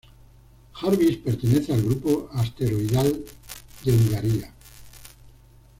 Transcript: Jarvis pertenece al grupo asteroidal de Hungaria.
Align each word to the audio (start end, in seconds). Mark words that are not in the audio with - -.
Jarvis 0.73 1.17
pertenece 1.17 1.71
al 1.73 1.83
grupo 1.83 2.27
asteroidal 2.33 3.23
de 3.85 3.91
Hungaria. 3.91 4.51